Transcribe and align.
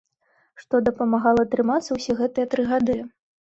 Што 0.61 0.79
дапамагала 0.87 1.43
трымацца 1.51 1.99
ўсе 1.99 2.17
гэтыя 2.23 2.51
тры 2.55 2.67
гады? 2.73 2.99